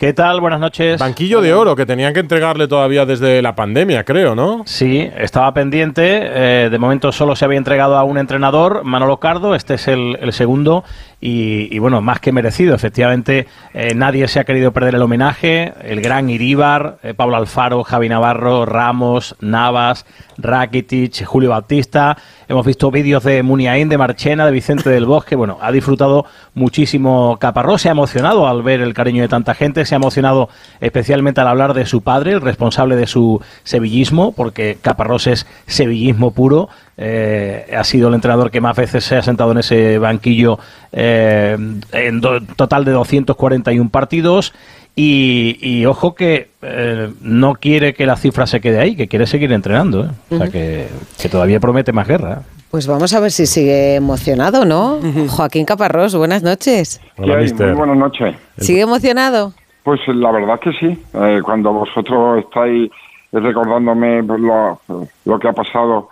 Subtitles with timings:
[0.00, 0.40] ¿Qué tal?
[0.40, 0.98] Buenas noches.
[0.98, 4.62] Banquillo de oro que tenían que entregarle todavía desde la pandemia, creo, ¿no?
[4.64, 6.22] Sí, estaba pendiente.
[6.22, 9.54] Eh, de momento solo se había entregado a un entrenador, Manolo Cardo.
[9.54, 10.84] Este es el, segundo.
[11.22, 12.74] Y, bueno, más que merecido.
[12.74, 15.74] Efectivamente, eh, nadie se ha querido perder el homenaje.
[15.82, 20.06] El gran Iríbar, eh, Pablo Alfaro, Javi Navarro, Ramos, Navas,
[20.38, 22.16] Rakitic, Julio Bautista.
[22.48, 25.36] Hemos visto vídeos de Muniain, de Marchena, de Vicente del Bosque.
[25.36, 29.84] Bueno, ha disfrutado muchísimo Caparrós, se ha emocionado al ver el cariño de tanta gente,
[29.84, 30.48] se ha emocionado
[30.80, 36.32] especialmente al hablar de su padre, el responsable de su sevillismo, porque Caparrós es sevillismo
[36.32, 36.70] puro.
[37.02, 40.58] Eh, ha sido el entrenador que más veces se ha sentado en ese banquillo
[40.92, 41.56] eh,
[41.92, 44.52] en total de 241 partidos
[44.96, 49.52] y, ojo que eh, no quiere que la cifra se quede ahí, que quiere seguir
[49.52, 50.04] entrenando.
[50.04, 50.08] ¿eh?
[50.30, 50.88] O sea, que,
[51.30, 52.42] todavía promete más guerra.
[52.70, 55.00] Pues vamos a ver si sigue emocionado, ¿no?
[55.28, 57.00] Joaquín Caparrós, buenas noches.
[57.16, 58.36] Hola, Muy buenas noches.
[58.58, 59.54] ¿Sigue emocionado?
[59.82, 60.98] Pues la verdad que sí.
[61.14, 62.90] Eh, cuando vosotros estáis
[63.32, 64.80] recordándome lo,
[65.24, 66.10] lo, que ha pasado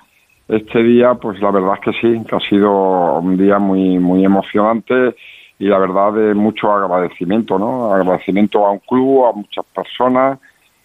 [0.48, 4.24] este día, pues la verdad es que sí, que ha sido un día muy, muy
[4.24, 5.14] emocionante
[5.58, 7.92] y la verdad de mucho agradecimiento, ¿no?
[7.92, 10.38] Agradecimiento a un club, a muchas personas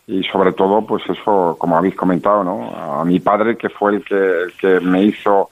[0.06, 2.76] y sobre todo, pues eso, como habéis comentado, ¿no?
[2.76, 5.50] A mi padre que fue el que, el que me hizo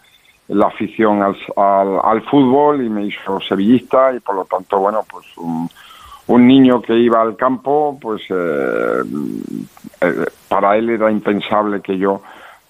[0.50, 1.38] la afición al,
[2.04, 5.70] al, fútbol y me hizo sevillista y por lo tanto, bueno, pues un,
[6.28, 9.02] un niño que iba al campo, pues eh,
[10.02, 12.22] eh, para él era impensable que yo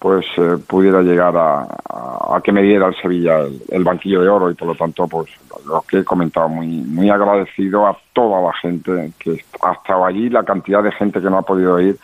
[0.02, 4.54] pues eh, pudiera llegar a, que me diera el Sevilla el, banquillo de oro y
[4.54, 5.30] por lo tanto pues
[5.64, 10.28] lo que he comentado muy muy agradecido a toda la gente que ha estado allí
[10.28, 11.96] la cantidad de gente que no ha podido ir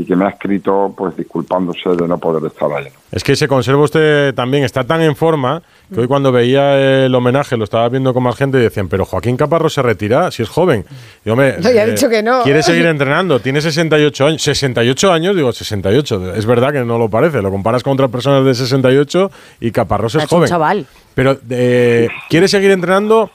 [0.00, 2.86] y que me ha escrito pues disculpándose de no poder estar ahí.
[3.12, 7.14] Es que se conserva usted también, está tan en forma que hoy cuando veía el
[7.14, 10.42] homenaje lo estaba viendo con más gente y decían, pero Joaquín Caparro se retira si
[10.42, 10.86] es joven.
[11.22, 12.42] Y me, no, ya dicho que no.
[12.44, 14.42] Quiere seguir entrenando, tiene 68 años.
[14.42, 16.34] 68 años, digo 68.
[16.34, 20.14] Es verdad que no lo parece, lo comparas con otras personas de 68 y Caparrós
[20.14, 20.48] es joven.
[20.48, 20.86] chaval.
[21.14, 23.30] Pero eh, quiere seguir entrenando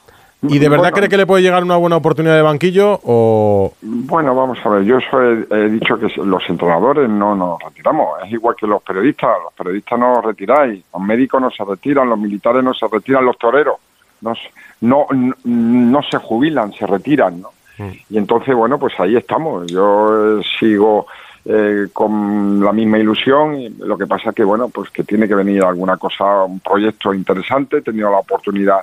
[0.48, 3.72] ¿Y de verdad cree que le puede llegar una buena oportunidad de banquillo o...?
[3.82, 8.56] Bueno, vamos a ver, yo he, dicho que los entrenadores no nos retiramos, es igual
[8.58, 12.62] que los periodistas, los periodistas no nos retiráis, los médicos no se retiran, los militares
[12.62, 13.76] no se retiran, los toreros
[14.20, 14.34] no,
[14.80, 15.06] no,
[15.44, 17.50] no se jubilan, se retiran, ¿no?
[17.78, 17.90] Mm.
[18.10, 21.06] Y entonces, bueno, pues ahí estamos, yo eh, sigo...
[21.48, 23.54] Eh, con la misma ilusión.
[23.54, 27.14] Y lo que pasa que, bueno, pues que tiene que venir alguna cosa, un proyecto
[27.14, 27.76] interesante.
[27.76, 28.80] He tenido la oportunidad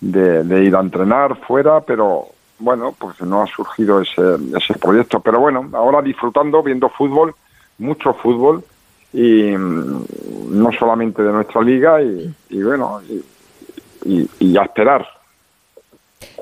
[0.00, 2.28] de, ir a entrenar fuera, pero
[2.58, 5.20] bueno, pues no ha surgido ese, ese proyecto.
[5.20, 7.34] Pero bueno, ahora disfrutando, viendo fútbol,
[7.78, 8.64] mucho fútbol,
[9.12, 10.04] y mm,
[10.50, 13.00] no solamente de nuestra liga, y, bueno,
[14.04, 15.06] y, y, a esperar.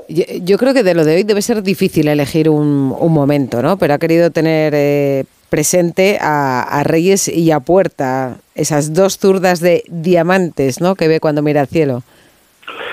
[0.09, 3.77] Yo creo que de lo de hoy debe ser difícil elegir un, un momento, ¿no?
[3.77, 9.61] Pero ha querido tener eh, presente a, a, Reyes y a Puerta, esas dos zurdas
[9.61, 10.95] de diamantes, ¿no?
[10.95, 12.03] Que ve cuando mira al cielo.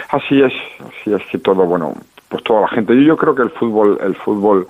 [0.09, 1.94] Así es, así es que todo, bueno,
[2.28, 3.03] pues toda la gente.
[3.03, 4.68] Yo, creo que el fútbol, el fútbol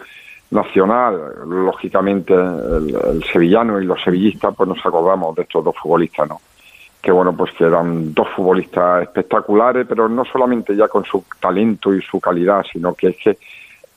[0.51, 6.41] nacional, lógicamente el, sevillano y los sevillistas, pues nos acordamos de estos dos futbolistas, ¿no?
[7.01, 11.93] Que bueno, pues que eran dos futbolistas espectaculares, pero no solamente ya con su talento
[11.93, 13.37] y su calidad, sino que es que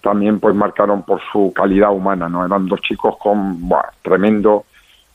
[0.00, 2.44] también pues marcaron por su calidad humana, ¿no?
[2.46, 4.66] Eran dos chicos con buah, tremendo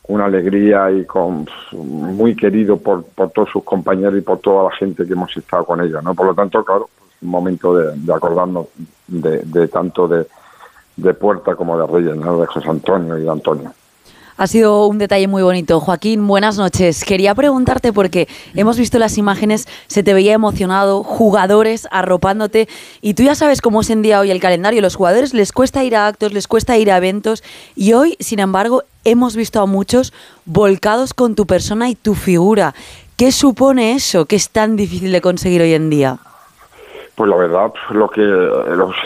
[0.08, 4.76] una alegría y con muy querido por, por todos sus compañeros y por toda la
[4.76, 6.16] gente que hemos estado con ella, ¿no?
[6.16, 8.68] Por lo tanto, claro, pues, un momento de, acordarnos
[9.08, 10.26] de, de tanto de,
[10.96, 12.40] de Puerta como de Reyes, ¿no?
[12.40, 13.72] De José Antonio y de Antonio.
[14.40, 15.80] Ha sido un detalle muy bonito.
[15.80, 17.04] Joaquín, buenas noches.
[17.04, 22.68] Quería preguntarte porque hemos visto las imágenes, se te veía emocionado, jugadores arropándote
[23.02, 24.82] y tú ya sabes cómo es en día hoy el calendario.
[24.82, 27.44] Los jugadores les cuesta ir a actos, les cuesta ir a eventos
[27.76, 30.14] y hoy, sin embargo, hemos visto a muchos
[30.46, 32.76] volcados con tu persona y tu figura.
[33.18, 36.20] ¿Qué supone eso que es tan difícil de conseguir hoy en día?
[37.16, 38.22] Pues la verdad, lo que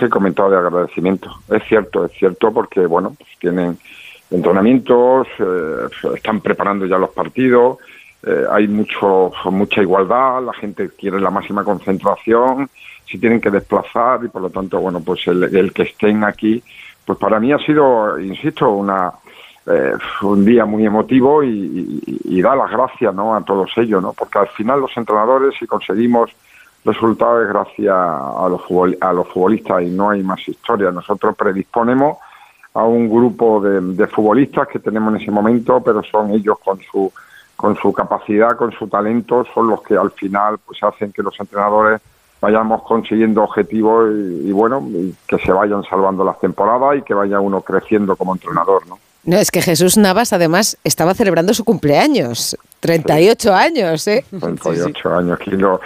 [0.02, 1.30] he comentado de agradecimiento.
[1.50, 3.78] Es cierto, es cierto porque, bueno, pues tienen
[4.32, 7.78] entrenamientos, eh, están preparando ya los partidos,
[8.24, 12.70] eh, hay mucho, mucha igualdad, la gente quiere la máxima concentración,
[13.10, 16.64] se tienen que desplazar y por lo tanto, bueno, pues el, que estén aquí,
[17.06, 19.12] pues para mí ha sido, insisto, una,
[19.66, 23.36] eh, un día muy emotivo y, da las gracias ¿no?
[23.36, 24.14] a todos ellos, ¿no?
[24.14, 26.32] porque al final los entrenadores, si conseguimos
[26.84, 28.62] resultados, es gracias a los,
[29.02, 30.90] a los futbolistas y no hay más historia.
[30.90, 32.18] Nosotros predisponemos
[32.74, 37.12] a un grupo de, futbolistas que tenemos en ese momento, pero son ellos con su
[37.56, 41.40] con su capacidad, con su talento, son los que al final pues hacen que los
[41.40, 42.02] entrenadores
[42.42, 44.84] vayamos consiguiendo objetivos y, bueno,
[45.28, 48.98] que se vayan salvando las temporadas y que vaya uno creciendo como entrenador, ¿no?
[49.24, 54.26] No, es que Jesús Navas además estaba celebrando su cumpleaños, 38 años, ¿eh?
[54.38, 55.80] 38 años, ¿quién lo,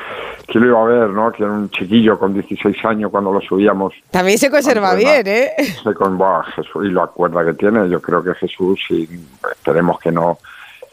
[0.53, 1.30] iba a ver, no?
[1.31, 3.94] Que era un chiquillo con 16 años cuando lo subíamos.
[4.09, 5.51] También se conserva bien, ¿eh?
[5.83, 6.18] Se con,
[6.56, 9.09] Jesús, y lo acuerda que tiene, yo creo que Jesús, y
[9.51, 10.39] esperemos que no,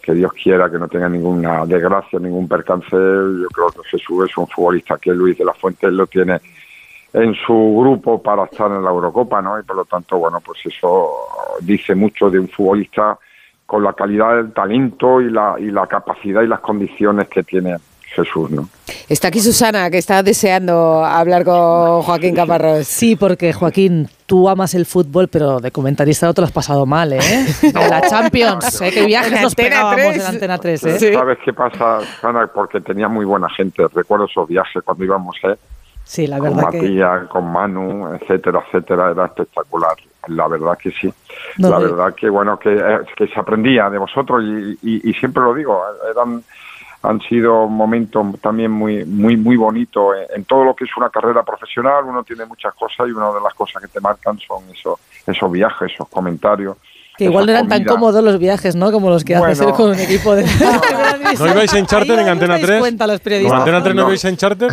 [0.03, 4.37] que Dios quiera que no tenga ninguna desgracia, ningún percance, yo creo que Jesús es
[4.37, 6.41] un futbolista que Luis de la Fuente lo tiene
[7.13, 9.61] en su grupo para estar en la Eurocopa, ¿no?
[9.61, 11.11] Y por lo tanto, bueno, pues eso
[11.61, 13.17] dice mucho de un futbolista
[13.73, 17.77] con la calidad del talento y la, y la capacidad y las condiciones que tiene
[18.03, 18.69] Jesús, ¿no?
[19.09, 22.87] Está aquí Susana, que está deseando hablar con Joaquín Caparrós.
[22.87, 26.85] Sí, porque Joaquín, tú amas el fútbol, pero de comentarista no te lo has pasado
[26.85, 27.21] mal, ¿eh?
[27.73, 28.91] La Champions, ¿eh?
[28.91, 31.15] Que viajes nos pegábamos en Antena 3, ¿eh?
[31.15, 32.51] ¿Sabes qué pasa, Susana?
[32.53, 33.85] Porque tenía muy buena gente.
[33.95, 35.57] Recuerdo esos viajes cuando íbamos, ¿eh?
[36.05, 39.97] Sí, la verdad con Matías, con Manu, etcétera, etcétera, era espectacular.
[40.29, 41.13] La verdad que sí.
[41.59, 45.55] la verdad que, bueno, que, eh, que se aprendía de vosotros y, y siempre lo
[45.55, 46.43] digo, eran
[47.03, 51.43] han sido momentos también muy muy muy bonitos en, todo lo que es una carrera
[51.43, 52.05] profesional.
[52.05, 55.51] Uno tiene muchas cosas y una de las cosas que te marcan son esos esos
[55.51, 56.77] viajes esos comentarios
[57.17, 58.91] que igual no eran tan cómodos los viajes, ¿no?
[58.91, 60.45] Como los que haces con un equipo de...
[61.39, 62.81] ¿No ibais en charter en Antena 3?
[62.81, 63.55] Cuenta los periodistas.
[63.55, 64.71] ¿En Antena 3 no, ibais en charter?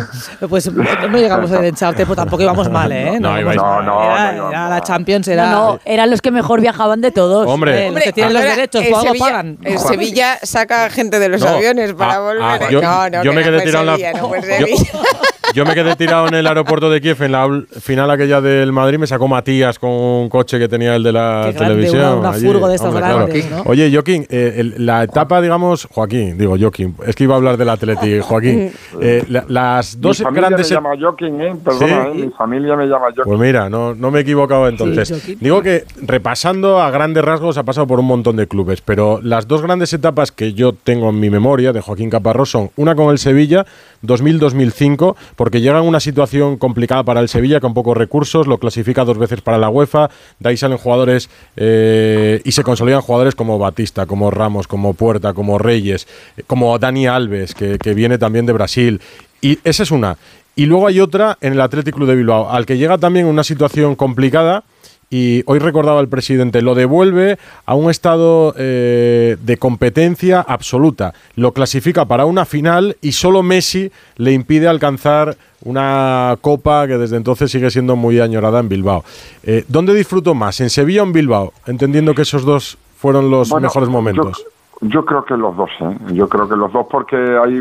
[0.48, 3.18] Pues no llegamos a en charter, pues tampoco íbamos mal, ¿eh?
[3.20, 5.50] No, no, no, no, era, la Champions era...
[5.50, 7.46] No, eran los que mejor viajaban de todos.
[7.46, 7.88] Hombre.
[7.88, 9.58] Eh, los que tienen los derechos, pues algo pagan.
[9.62, 12.42] En Sevilla saca gente de los aviones para ah, volver.
[12.42, 14.20] Ah, yo, no, no, yo me quedé tirado en la...
[15.54, 18.98] Yo me quedé tirado en el aeropuerto de Kiev en la final aquella del Madrid.
[18.98, 22.18] Me sacó Matías con un coche que tenía el de la televisión.
[22.20, 23.62] Una, furgo de estas grandes, ¿no?
[23.66, 27.68] Oye, Joaquín, eh, la etapa, digamos, Joaquín, digo Joaquín, es que iba a hablar del
[27.68, 28.70] Atleti, Joaquín.
[29.00, 30.70] Eh, las dos mi familia grandes.
[30.70, 31.56] Me llama Joaquín, ¿eh?
[31.64, 32.14] Perdona, ¿eh?
[32.14, 33.24] mi familia me llama Joaquín.
[33.24, 35.36] Pues mira, no, no me he equivocado entonces.
[35.40, 39.48] digo que repasando a grandes rasgos ha pasado por un montón de clubes, pero las
[39.48, 43.10] dos grandes etapas que yo tengo en mi memoria de Joaquín Caparrós son una con
[43.10, 43.66] el Sevilla,
[44.04, 49.06] 2000-2005, porque llega en una situación complicada para el Sevilla con pocos recursos, lo clasifica
[49.06, 53.58] dos veces para la UEFA, de ahí salen jugadores eh, y se consolidan jugadores como
[53.58, 56.06] Batista, como Ramos, como Puerta, como Reyes,
[56.36, 59.00] eh, como Dani Alves, que, que viene también de Brasil.
[59.40, 60.18] Y esa es una.
[60.56, 63.42] Y luego hay otra en el Athletic Club de Bilbao, al que llega también una
[63.42, 64.64] situación complicada
[65.10, 67.36] y hoy recordaba el presidente, lo devuelve
[67.66, 71.14] a un estado eh, de competencia absoluta.
[71.34, 77.16] Lo clasifica para una final y solo Messi le impide alcanzar una copa que desde
[77.16, 79.04] entonces sigue siendo muy añorada en Bilbao.
[79.42, 80.60] Eh, ¿Dónde disfrutó más?
[80.60, 81.52] ¿En Sevilla o en Bilbao?
[81.66, 84.46] Entendiendo que esos dos fueron los mejores momentos.
[84.80, 85.96] Yo, creo que los dos, ¿eh?
[86.12, 87.60] yo creo que los dos porque hay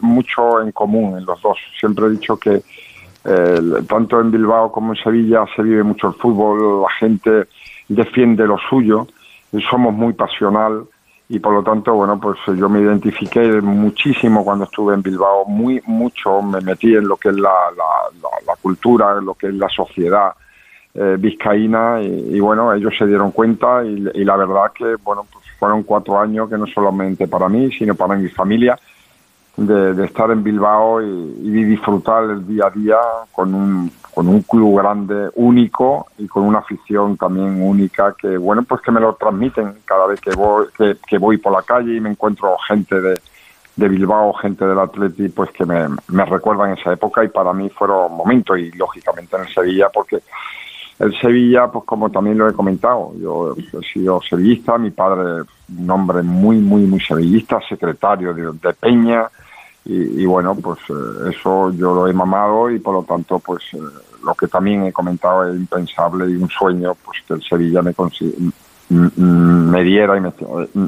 [0.00, 1.56] mucho en común en los dos.
[1.78, 2.62] Siempre he dicho que
[3.88, 7.48] tanto en Bilbao como en Sevilla se vive mucho el fútbol, la gente
[7.88, 9.06] defiende lo suyo,
[9.68, 10.84] somos muy pasional
[11.28, 15.82] y por lo tanto, bueno, pues yo me identifiqué muchísimo cuando estuve en Bilbao, muy
[15.86, 17.52] mucho me metí en lo que es la,
[18.46, 20.32] la, cultura, en lo que es la sociedad
[20.94, 25.82] eh, vizcaína y, bueno, ellos se dieron cuenta y, la verdad que, bueno, pues fueron
[25.82, 28.78] cuatro años que no solamente para mí, sino para mi familia,
[29.56, 32.96] de, estar en Bilbao y, disfrutar el día a día
[33.32, 38.62] con un, con un club grande, único y con una afición también única que, bueno,
[38.62, 42.00] pues que me lo transmiten cada vez que voy, que, voy por la calle y
[42.00, 43.18] me encuentro gente de,
[43.76, 47.68] de Bilbao, gente del Atleti, pues que me, me recuerdan esa época y para mí
[47.70, 50.20] fueron momentos y lógicamente en el Sevilla porque
[50.98, 55.44] el Sevilla, pues como también lo he comentado, yo he sido sevillista, mi padre,
[55.76, 59.28] un hombre muy, muy, muy sevillista, secretario de Peña,
[59.88, 63.78] y, bueno, pues eh, eso yo lo he mamado y por lo tanto, pues eh,
[64.24, 67.94] lo que también he comentado es impensable y un sueño, pues que el Sevilla me,
[68.88, 70.32] me diera y me,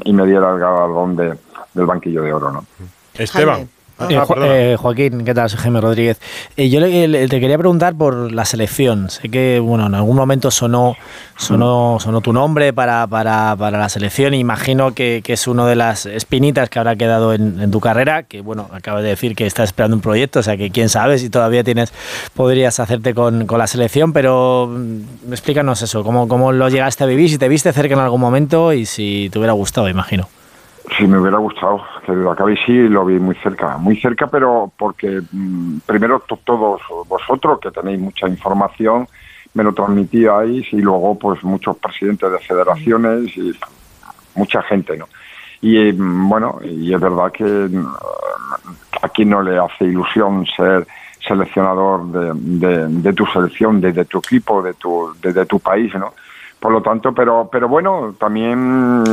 [0.03, 1.37] y me diera el galardón de,
[1.73, 2.65] del banquillo de oro, ¿no?
[3.13, 3.69] Esteban.
[4.07, 5.49] Eh, ah, eh, Joaquín, ¿qué tal?
[5.49, 6.19] Soy Jaime Rodríguez.
[6.55, 9.09] Eh, yo te quería preguntar por la selección.
[9.09, 10.95] Sé que bueno, en algún momento sonó,
[11.35, 14.33] sonó, sonó tu nombre para, para, para la selección.
[14.33, 18.23] Imagino que, que, es una de las espinitas que habrá quedado en, tu carrera.
[18.23, 21.19] Que bueno, acabas de decir que estás esperando un proyecto, o sea que quién sabe
[21.19, 21.91] si todavía tienes,
[22.33, 24.13] podrías hacerte con, con la selección.
[24.13, 27.99] Pero mm, explícanos eso, cómo, cómo lo llegaste a vivir, si te viste cerca en
[27.99, 30.29] algún momento y si te hubiera gustado, imagino.
[30.99, 34.69] Sí, me hubiera gustado que lo acabé sí lo vi muy cerca, muy cerca, pero
[34.77, 39.07] porque mm, primero todos vosotros que tenéis mucha información
[39.53, 43.53] me lo transmitíais y luego pues muchos presidentes de federaciones y
[44.35, 45.07] mucha gente, ¿no?
[45.61, 47.87] Y mm, bueno, y es verdad que mm,
[49.01, 50.85] aquí no le hace ilusión ser
[51.25, 56.13] seleccionador de, de, tu selección, de, tu equipo, de tu, de, tu país, ¿no?
[56.59, 59.03] Por lo tanto, pero, pero bueno, también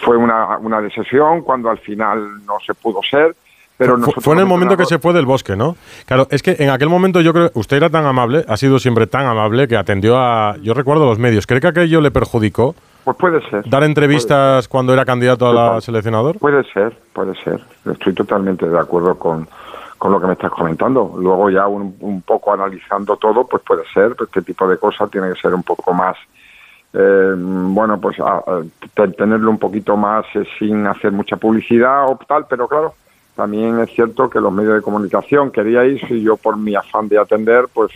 [0.00, 3.36] fue una, una decisión cuando al final no se pudo ser.
[3.76, 5.76] Pero fue, en el momento que se fue del bosque, ¿no?
[6.04, 9.06] Claro, es que en aquel momento yo creo, usted era tan amable, ha sido siempre
[9.06, 12.74] tan amable que atendió a, yo recuerdo los medios, ¿cree que aquello le perjudicó?
[13.04, 13.68] Pues puede ser.
[13.70, 16.38] ¿Dar entrevistas cuando era candidato a la seleccionador?
[16.38, 17.60] Puede ser, puede ser.
[17.88, 19.46] Estoy totalmente de acuerdo con,
[19.96, 21.14] con lo que me estás comentando.
[21.16, 25.32] Luego ya un, un poco analizando todo, pues puede ser, este tipo de cosas tiene
[25.32, 26.16] que ser un poco más,
[26.92, 28.16] eh, bueno, pues
[29.16, 32.94] tenerlo un poquito más eh, sin hacer mucha publicidad o tal, pero claro,
[33.36, 37.18] también es cierto que los medios de comunicación queríais y yo por mi afán de
[37.18, 37.92] atender, pues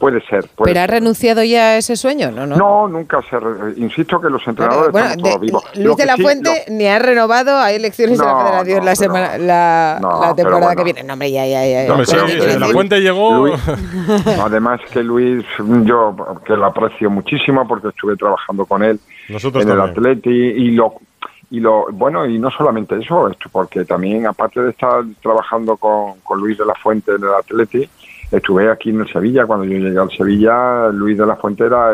[0.00, 0.46] Puede ser.
[0.64, 2.30] ¿Pero ha renunciado ya a ese sueño?
[2.30, 2.56] No, no.
[2.56, 3.36] No, nunca se.
[3.78, 5.62] Insisto que los entrenadores bueno, están vivos.
[5.76, 10.32] Luis de la Fuente ni ha renovado, hay elecciones en la Federación la, semana, la,
[10.34, 11.02] temporada que viene.
[11.02, 11.86] No, hombre, ya, ya, ya.
[11.86, 13.48] No, sí, la Fuente llegó.
[14.42, 15.44] además que Luis,
[15.84, 16.16] yo
[16.46, 20.94] que lo aprecio muchísimo porque estuve trabajando con él Nosotros en el Atleti y lo
[21.50, 26.40] y lo bueno y no solamente eso porque también aparte de estar trabajando con, con
[26.40, 27.88] Luis de la Fuente en el Atleti
[28.30, 31.90] Estuve aquí en el Sevilla, cuando yo llegué al Sevilla, Luis de la Fuente era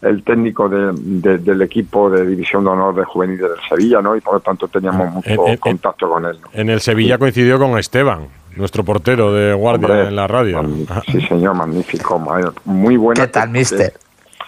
[0.00, 4.16] el, técnico del equipo de División de Honor de Juveniles del Sevilla, ¿no?
[4.16, 6.38] Y por lo tanto teníamos ah, mucho contacto con él.
[6.54, 10.62] En el Sevilla coincidió con Esteban, nuestro portero de guardia en la radio.
[11.06, 12.18] Sí, señor, magnífico.
[12.64, 13.20] Muy buena.
[13.20, 13.92] ¿Qué tal, mister?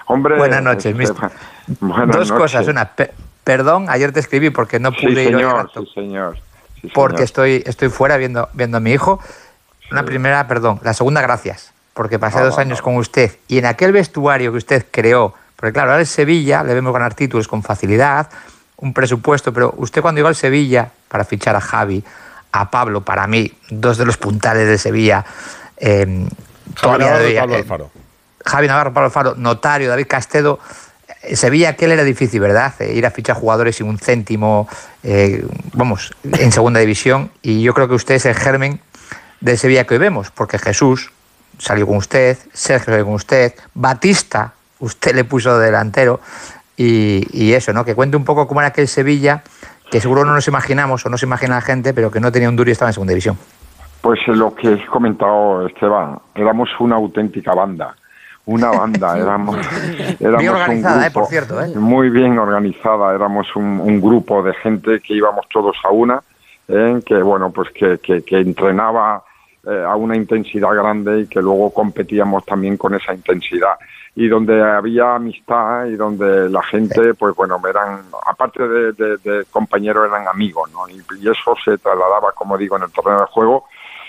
[0.06, 1.30] Hombre, Buenas noches, mister.
[2.12, 2.66] Dos cosas.
[2.66, 2.90] Una,
[3.44, 6.36] perdón, ayer te escribí porque no pude ir hoy Sí, señor.
[6.94, 9.20] porque estoy, estoy fuera viendo, viendo a mi hijo.
[9.90, 10.80] Una primera, perdón.
[10.82, 11.72] La segunda, gracias.
[11.94, 15.90] Porque pasé dos años con usted y en aquel vestuario que usted creó, porque claro,
[15.90, 18.28] ahora en Sevilla le vemos ganar títulos con facilidad,
[18.76, 22.02] un presupuesto, pero usted cuando llegó al Sevilla para fichar a Javi,
[22.52, 25.24] a Pablo, para mí, dos de los puntales de Sevilla,
[25.76, 26.26] eh,
[26.76, 27.90] Javi Navarro, Pablo eh, Alfaro.
[28.46, 30.60] Javi Navarro, Pablo Alfaro, Notario, David Castedo.
[31.22, 32.72] Eh, Sevilla, aquel era difícil, ¿verdad?
[32.80, 34.68] ir a fichar jugadores sin un céntimo,
[35.74, 37.30] vamos, en segunda división.
[37.42, 38.80] Y yo creo que usted es el germen
[39.40, 41.10] de Sevilla que hoy vemos, porque Jesús
[41.58, 46.20] salió con usted, Sergio salió con usted, Batista, usted le puso delantero,
[46.76, 47.84] y, eso, ¿no?
[47.84, 49.42] Que cuente un poco cómo era aquel Sevilla,
[49.90, 52.48] que seguro no nos imaginamos o no se imagina la gente, pero que no tenía
[52.48, 53.36] un duro y estaba en segunda división.
[54.00, 57.94] Pues lo que he comentado, Esteban, éramos una auténtica banda.
[58.46, 59.58] Una banda, éramos,
[60.18, 61.60] éramos bien organizada, eh, por cierto.
[61.60, 61.68] ¿eh?
[61.76, 66.22] Muy bien organizada, éramos un grupo de gente que íbamos todos a una,
[66.70, 67.00] ¿eh?
[67.04, 69.22] que bueno, pues que, que, que entrenaba
[69.66, 73.74] eh, a una intensidad grande y que luego competíamos también con esa intensidad.
[74.16, 80.26] Y donde había amistad y donde la gente, pues bueno, eran, aparte de, compañeros, eran
[80.28, 80.88] amigos, ¿no?
[80.88, 83.66] Y, eso se trasladaba, como digo, en el terreno de juego.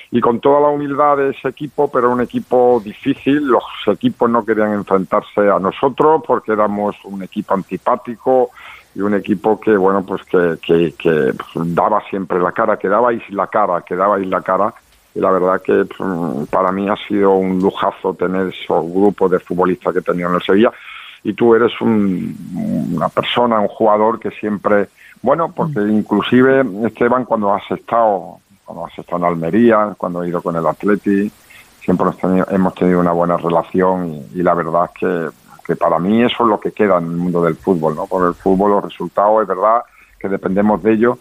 [0.09, 4.45] Y con toda la humildad de ese equipo, pero un equipo difícil, los equipos no
[4.45, 8.51] querían enfrentarse a nosotros porque éramos un equipo antipático,
[8.93, 13.21] y un equipo que bueno pues que, que, que daba siempre la cara, que dabais
[13.29, 14.73] la cara, que dabais la cara
[15.13, 19.39] y la verdad que pues, para mí ha sido un lujazo tener esos grupos de
[19.39, 20.71] futbolistas que tenía en el Sevilla
[21.23, 24.89] y tú eres una persona, un jugador que siempre,
[25.21, 30.41] bueno, porque inclusive Esteban cuando has estado, cuando has estado en Almería, cuando he ido
[30.41, 31.31] con el Atleti,
[31.83, 32.07] siempre
[32.49, 36.43] hemos tenido, una buena relación y, y la verdad es que que para mí eso
[36.43, 38.05] es lo que queda en el mundo del fútbol, ¿no?
[38.07, 39.83] Por el fútbol los resultados es verdad
[40.19, 41.17] que dependemos de ellos,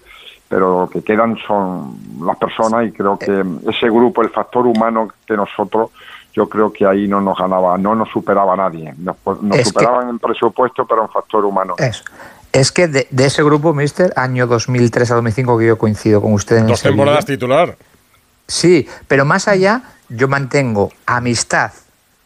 [0.50, 5.08] pero lo que quedan son las personas y creo que ese grupo, el factor humano
[5.24, 5.90] que nosotros,
[6.34, 8.92] yo creo que ahí no nos ganaba, no nos superaba nadie.
[8.98, 9.16] Nos,
[9.64, 11.76] superaban en presupuesto, pero en factor humano.
[11.78, 12.02] Eso.
[12.50, 16.56] Es que de, ese grupo, mister, año 2003 a 2005, que yo coincido con usted
[16.56, 17.76] en Dos temporadas titular.
[18.48, 21.70] Sí, pero más allá, yo mantengo amistad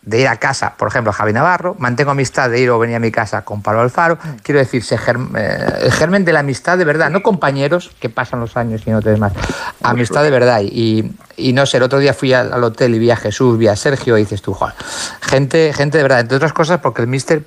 [0.05, 2.97] de ir a casa, por ejemplo, a Javi Navarro, mantengo amistad de ir o venir
[2.97, 4.29] a mi casa con Pablo Alfaro, mm.
[4.43, 8.57] quiero decir, eh, el germen de la amistad de verdad, no compañeros que pasan los
[8.57, 9.33] años y no te demás,
[9.83, 10.61] amistad de verdad.
[10.63, 11.15] Y,
[11.53, 14.19] no sé, el otro día fui al, hotel y vi a Jesús, vi a Sergio
[14.19, 14.73] y dices tú, Juan,
[15.21, 17.43] gente, gente de verdad, entre otras cosas porque el mister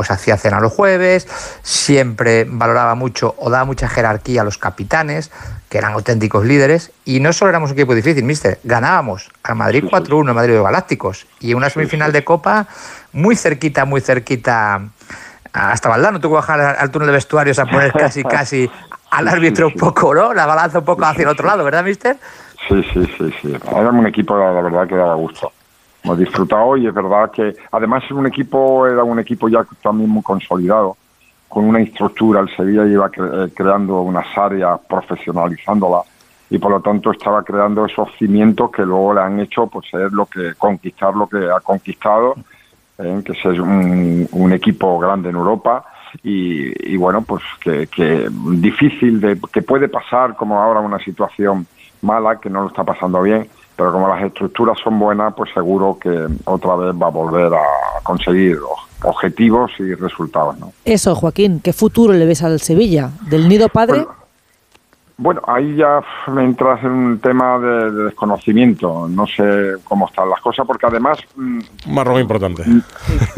[0.00, 1.28] pues hacía cena los jueves,
[1.60, 5.30] siempre valoraba mucho o daba mucha jerarquía a los capitanes,
[5.68, 9.84] que eran auténticos líderes, y no solo éramos un equipo difícil, mister, ganábamos al Madrid
[9.84, 12.66] 4-1, en Madrid de Galácticos, y una semifinal de Copa
[13.12, 14.88] muy cerquita, muy cerquita,
[15.52, 18.70] hasta Valdano tuvo que bajar al túnel de vestuarios a poner casi, casi
[19.10, 20.32] al árbitro un poco, ¿no?
[20.32, 22.16] La balanza un poco hacia el otro lado, ¿verdad, mister?
[22.70, 23.54] Sí, sí, sí, sí.
[23.70, 25.52] Era un equipo, la verdad, que daba gusto
[26.02, 30.22] hemos disfrutado y es verdad que además un equipo era un equipo ya también muy
[30.22, 30.96] consolidado
[31.48, 36.02] con una estructura el Sevilla iba eh, creando unas áreas profesionalizándola
[36.48, 40.12] y por lo tanto estaba creando esos cimientos que luego le han hecho pues ser
[40.12, 42.34] lo que conquistar lo que ha conquistado
[42.98, 43.20] ¿eh?
[43.24, 45.84] que es un, equipo grande en Europa
[46.22, 51.66] y, bueno pues que, que, difícil de que puede pasar como ahora una situación
[52.02, 53.48] mala que no lo está pasando bien
[53.80, 58.02] pero como las estructuras son buenas pues seguro que otra vez va a volver a
[58.02, 58.58] conseguir
[59.02, 60.74] objetivos y resultados ¿no?
[60.84, 64.06] eso Joaquín qué futuro le ves al Sevilla del nido padre
[65.16, 69.06] bueno, ahí ya me entras en un tema de, desconocimiento.
[69.06, 71.18] No sé cómo están las cosas, porque además.
[71.36, 72.64] Mm, un marrón importante.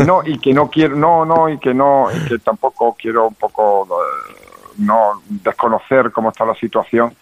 [0.07, 0.95] No, y que no quiero.
[0.95, 2.07] No, no, y que no.
[2.15, 3.89] Y que tampoco quiero un poco.
[3.91, 4.43] Eh,
[4.79, 7.15] no desconocer cómo está la situación,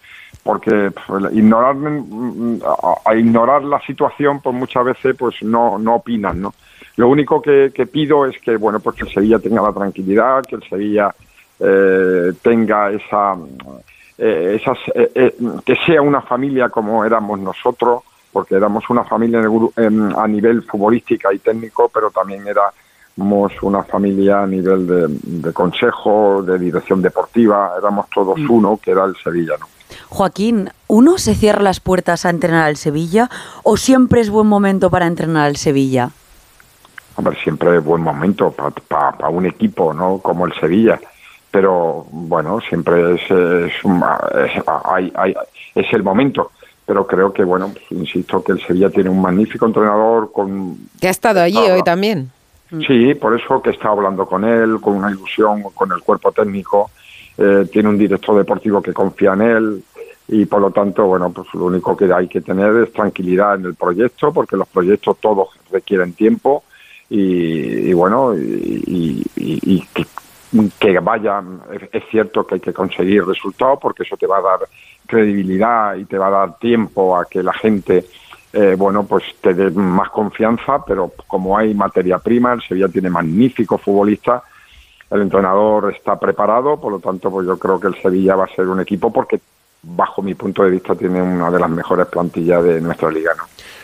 [0.43, 2.59] porque pues, ignorar, mm,
[3.05, 6.53] a, ignorar la situación, pues muchas veces pues no, no opinan, ¿no?
[6.97, 10.55] Lo único que, pido es que, bueno, pues que el Sevilla tenga la tranquilidad, que
[10.55, 11.13] el Sevilla
[11.59, 13.35] eh, tenga esa
[14.23, 15.35] eh, esas, eh, eh,
[15.65, 21.39] que sea una familia como éramos nosotros, porque éramos una familia a nivel futbolística y
[21.39, 24.85] técnico, pero también éramos una familia a nivel
[25.41, 28.51] de, consejo, de dirección deportiva, éramos todos mm.
[28.51, 29.55] uno, que era el Sevilla.
[30.11, 33.29] Joaquín, ¿uno se cierra las puertas a entrenar al Sevilla
[33.63, 36.11] o siempre es buen momento para entrenar al Sevilla?
[37.15, 40.19] Hombre, siempre es buen momento para un equipo ¿no?
[40.19, 40.99] como el Sevilla
[41.51, 43.73] pero bueno, siempre es, es,
[45.75, 46.51] es, el momento.
[46.85, 50.77] Pero creo que, bueno, pues, insisto que el Sevilla tiene un magnífico entrenador con...
[50.99, 52.31] Que ha estado allí hoy también.
[52.87, 56.89] Sí, por eso que está hablando con él, con una ilusión, con el cuerpo técnico.
[57.37, 59.83] Eh, tiene un director deportivo que confía en él
[60.31, 63.65] y por lo tanto, bueno, pues lo único que hay que tener es tranquilidad en
[63.65, 66.63] el proyecto, porque los proyectos todos requieren tiempo
[67.09, 70.05] y, bueno, y, y, que
[70.79, 71.61] que vayan,
[71.91, 74.59] es cierto que hay que conseguir resultados porque eso te va a dar
[75.05, 78.05] credibilidad y te va a dar tiempo a que la gente,
[78.53, 83.09] eh, bueno, pues te dé más confianza, pero como hay materia prima, el Sevilla tiene
[83.09, 84.43] magníficos futbolistas,
[85.09, 88.55] el entrenador está preparado, por lo tanto, pues yo creo que el Sevilla va a
[88.55, 89.41] ser un equipo porque
[89.83, 93.43] bajo mi punto de vista tiene una de las mejores plantillas de nuestra liga, ¿no?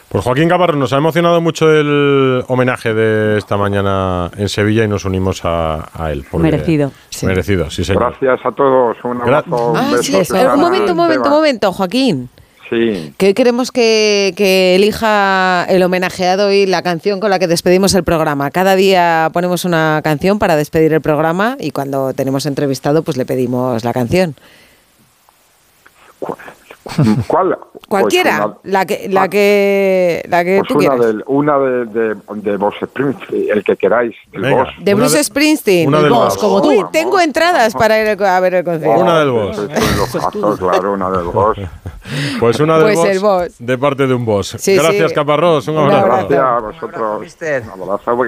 [0.10, 4.88] Pues Joaquín Caparro, nos ha emocionado mucho el homenaje de esta mañana en Sevilla y
[4.88, 6.26] nos unimos a, él.
[6.32, 6.94] Merecido.
[7.24, 8.16] Merecido, sí señor.
[8.18, 8.96] Gracias a todos.
[9.04, 9.74] Un abrazo.
[9.76, 9.92] Ah,
[10.54, 12.30] un, momento, un momento, un momento, Joaquín.
[12.70, 13.14] Sí.
[13.18, 18.06] Que queremos que, que, elija el homenajeado y la canción con la que despedimos el
[18.06, 18.50] programa.
[18.52, 23.26] Cada día ponemos una canción para despedir el programa y cuando tenemos entrevistado, pues le
[23.26, 24.36] pedimos la canción.
[27.27, 27.58] ¿Cuál?
[27.88, 31.15] Cualquiera, pues la que la que la que pues tú una quieras.
[31.27, 34.69] una de, de, de Bruce Springsteen, el que queráis, del Boss.
[34.80, 36.69] De Bruce Springsteen, una del Boss, como tú.
[36.69, 39.01] Uy, tengo entradas para ir a ver el concierto.
[39.01, 39.58] Una del Boss.
[40.36, 41.58] Los claro, una del Boss.
[42.39, 44.56] Pues una del pues boss, el boss, de parte de un Boss.
[44.58, 45.15] Sí, Gracias, sí.
[45.15, 45.67] Caparrós.
[45.67, 46.06] Un abrazo.
[46.06, 47.41] Gracias a vosotros.
[47.41, 48.17] Un abrazo.